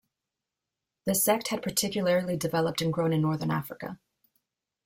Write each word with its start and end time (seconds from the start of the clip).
The 1.05 1.13
sect 1.13 1.49
had 1.49 1.61
particularly 1.61 2.35
developed 2.35 2.81
and 2.81 2.91
grown 2.91 3.13
in 3.13 3.21
northern 3.21 3.51
Africa. 3.51 3.99